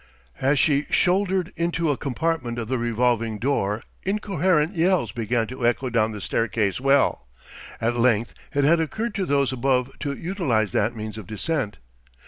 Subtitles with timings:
[0.39, 5.91] As she shouldered into a compartment of the revolving door incoherent yells began to echo
[5.91, 7.27] down the staircase well.
[7.79, 11.77] At length it had occurred to those above to utilize that means of descent.